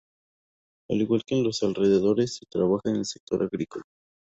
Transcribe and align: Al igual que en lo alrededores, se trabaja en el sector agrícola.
Al 0.89 0.97
igual 0.99 1.23
que 1.23 1.35
en 1.35 1.43
lo 1.43 1.51
alrededores, 1.61 2.37
se 2.37 2.47
trabaja 2.47 2.89
en 2.89 2.95
el 2.95 3.05
sector 3.05 3.43
agrícola. 3.43 3.85